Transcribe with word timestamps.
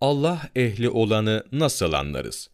Allah 0.00 0.50
ehli 0.56 0.88
olanı 0.88 1.44
nasıl 1.52 1.92
anlarız? 1.92 2.50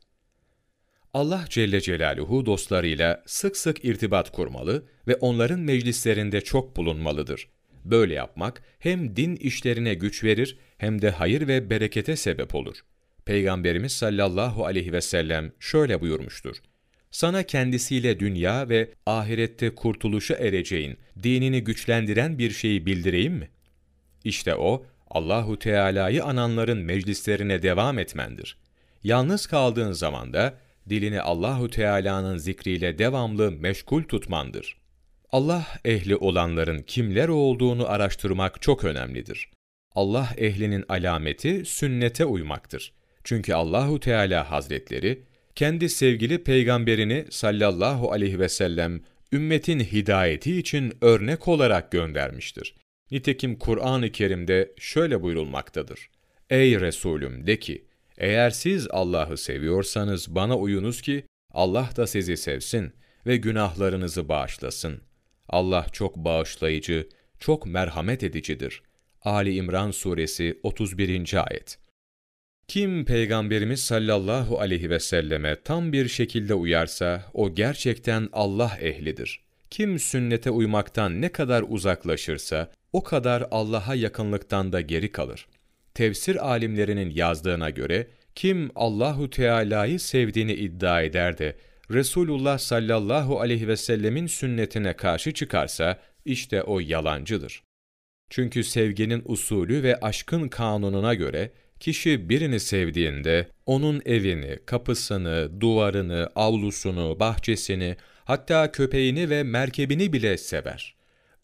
Allah 1.15 1.45
Celle 1.49 1.81
Celaluhu 1.81 2.47
dostlarıyla 2.47 3.23
sık 3.27 3.57
sık 3.57 3.85
irtibat 3.85 4.33
kurmalı 4.33 4.85
ve 5.09 5.17
onların 5.17 5.61
meclislerinde 5.61 6.41
çok 6.41 6.77
bulunmalıdır. 6.77 7.49
Böyle 7.85 8.15
yapmak 8.15 8.63
hem 8.79 9.17
din 9.17 9.37
işlerine 9.37 9.95
güç 9.95 10.25
verir 10.25 10.59
hem 10.79 11.03
de 11.03 11.11
hayır 11.11 11.49
ve 11.49 11.71
berekete 11.71 12.17
sebep 12.17 12.55
olur. 12.55 12.77
Peygamberimiz 13.25 13.93
sallallahu 13.93 14.67
aleyhi 14.67 14.93
ve 14.93 15.01
sellem 15.01 15.53
şöyle 15.61 16.01
buyurmuştur. 16.01 16.57
Sana 17.11 17.43
kendisiyle 17.43 18.21
dünya 18.21 18.69
ve 18.69 18.91
ahirette 19.07 19.75
kurtuluşa 19.75 20.35
ereceğin, 20.35 20.99
dinini 21.23 21.65
güçlendiren 21.65 22.39
bir 22.39 22.51
şeyi 22.51 22.87
bildireyim 22.87 23.33
mi? 23.33 23.49
İşte 24.25 24.55
o, 24.55 24.87
Allahu 25.11 25.59
Teala'yı 25.59 26.25
ananların 26.25 26.79
meclislerine 26.79 27.63
devam 27.63 27.99
etmendir. 27.99 28.57
Yalnız 29.05 29.47
kaldığın 29.47 29.93
zaman 29.93 30.33
da 30.33 30.55
dilini 30.89 31.21
Allahu 31.21 31.71
Teala'nın 31.71 32.37
zikriyle 32.37 32.99
devamlı 32.99 33.51
meşgul 33.51 34.03
tutmandır. 34.03 34.77
Allah 35.33 35.67
ehli 35.85 36.17
olanların 36.17 36.83
kimler 36.83 37.29
olduğunu 37.29 37.89
araştırmak 37.89 38.63
çok 38.63 38.85
önemlidir. 38.85 39.51
Allah 39.95 40.29
ehlinin 40.37 40.85
alameti 40.89 41.65
sünnete 41.65 42.25
uymaktır. 42.25 42.93
Çünkü 43.25 43.55
Allahu 43.55 44.01
Teala 44.01 44.51
Hazretleri 44.51 45.23
kendi 45.55 45.89
sevgili 45.89 46.45
peygamberini 46.45 47.25
sallallahu 47.31 48.13
aleyhi 48.13 48.39
ve 48.39 48.49
sellem 48.49 49.01
ümmetin 49.33 49.81
hidayeti 49.81 50.57
için 50.59 50.93
örnek 51.01 51.49
olarak 51.49 51.93
göndermiştir. 51.93 52.75
Nitekim 53.11 53.59
Kur'an-ı 53.59 54.13
Kerim'de 54.13 54.73
şöyle 54.79 55.23
buyurulmaktadır. 55.23 56.11
Ey 56.51 56.81
Resulüm 56.81 57.47
de 57.47 57.59
ki, 57.59 57.85
eğer 58.19 58.51
siz 58.51 58.89
Allah'ı 58.91 59.37
seviyorsanız 59.37 60.35
bana 60.35 60.59
uyunuz 60.59 61.03
ki 61.03 61.25
Allah 61.51 61.91
da 61.97 62.07
sizi 62.07 62.37
sevsin 62.37 62.93
ve 63.27 63.37
günahlarınızı 63.37 64.29
bağışlasın. 64.29 65.01
Allah 65.49 65.87
çok 65.93 66.17
bağışlayıcı, 66.17 67.09
çok 67.39 67.67
merhamet 67.67 68.23
edicidir. 68.23 68.83
Ali 69.23 69.55
İmran 69.55 69.91
Suresi 69.91 70.61
31. 70.63 71.47
Ayet 71.47 71.79
Kim 72.69 73.05
Peygamberimiz 73.05 73.81
sallallahu 73.81 74.61
aleyhi 74.61 74.91
ve 74.91 75.01
selleme 75.01 75.63
tam 75.65 75.93
bir 75.93 76.09
şekilde 76.09 76.55
uyarsa, 76.55 77.25
o 77.35 77.55
gerçekten 77.55 78.29
Allah 78.33 78.79
ehlidir. 78.81 79.41
Kim 79.71 79.99
sünnete 79.99 80.51
uymaktan 80.51 81.21
ne 81.21 81.29
kadar 81.29 81.65
uzaklaşırsa, 81.69 82.71
o 82.93 83.03
kadar 83.03 83.45
Allah'a 83.51 83.95
yakınlıktan 83.95 84.73
da 84.73 84.81
geri 84.81 85.13
kalır. 85.13 85.47
Tefsir 85.95 86.49
alimlerinin 86.51 87.11
yazdığına 87.11 87.71
göre, 87.71 88.07
kim 88.35 88.71
Allahu 88.75 89.31
Teala'yı 89.31 90.01
sevdiğini 90.01 90.53
iddia 90.53 91.03
eder 91.03 91.39
de, 91.39 91.57
Resulullah 91.91 92.59
sallallahu 92.59 93.41
aleyhi 93.41 93.69
ve 93.69 93.77
sellemin 93.77 94.27
sünnetine 94.27 94.93
karşı 94.93 95.35
çıkarsa, 95.35 96.01
işte 96.25 96.63
o 96.63 96.81
yalancıdır. 96.81 97.63
Çünkü 98.31 98.65
sevginin 98.65 99.23
usulü 99.25 99.83
ve 99.83 99.97
aşkın 100.01 100.49
kanununa 100.49 101.15
göre, 101.15 101.53
kişi 101.81 102.29
birini 102.29 102.61
sevdiğinde, 102.61 103.49
onun 103.67 104.03
evini, 104.07 104.59
kapısını, 104.67 105.61
duvarını, 105.61 106.31
avlusunu, 106.35 107.21
bahçesini, 107.21 107.97
hatta 108.25 108.73
köpeğini 108.73 109.31
ve 109.31 109.43
merkebini 109.43 110.13
bile 110.13 110.39
sever. 110.39 111.00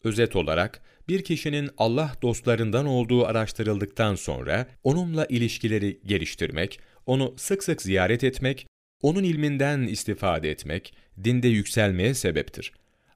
Özet 0.07 0.35
olarak, 0.35 0.81
bir 1.09 1.23
kişinin 1.23 1.69
Allah 1.77 2.11
dostlarından 2.21 2.85
olduğu 2.85 3.25
araştırıldıktan 3.25 4.15
sonra, 4.15 4.67
onunla 4.83 5.25
ilişkileri 5.25 5.99
geliştirmek, 6.05 6.79
onu 7.05 7.33
sık 7.37 7.63
sık 7.63 7.81
ziyaret 7.81 8.23
etmek, 8.23 8.67
onun 9.01 9.23
ilminden 9.23 9.81
istifade 9.81 10.51
etmek, 10.51 10.93
dinde 11.23 11.47
yükselmeye 11.47 12.13
sebeptir. 12.13 12.71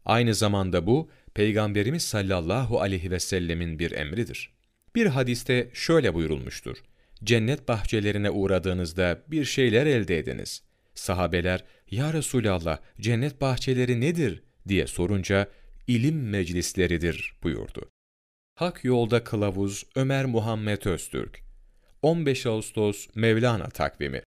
Aynı 0.05 0.35
zamanda 0.35 0.87
bu, 0.87 1.09
Peygamberimiz 1.33 2.03
sallallahu 2.03 2.81
aleyhi 2.81 3.11
ve 3.11 3.19
sellemin 3.19 3.79
bir 3.79 3.91
emridir. 3.91 4.53
Bir 4.95 5.05
hadiste 5.05 5.69
şöyle 5.73 6.13
buyurulmuştur. 6.13 6.77
Cennet 7.23 7.67
bahçelerine 7.67 8.29
uğradığınızda 8.29 9.23
bir 9.27 9.45
şeyler 9.45 9.85
elde 9.85 10.17
ediniz. 10.17 10.63
Sahabeler, 10.95 11.63
Ya 11.91 12.13
Resulallah, 12.13 12.77
cennet 12.99 13.41
bahçeleri 13.41 14.01
nedir? 14.01 14.43
diye 14.67 14.87
sorunca, 14.87 15.47
ilim 15.95 16.29
meclisleridir 16.29 17.33
buyurdu. 17.43 17.89
Hak 18.55 18.83
Yolda 18.85 19.23
Kılavuz 19.23 19.85
Ömer 19.95 20.25
Muhammed 20.25 20.85
Öztürk 20.85 21.41
15 22.01 22.45
Ağustos 22.45 23.07
Mevlana 23.15 23.69
takvimi 23.69 24.21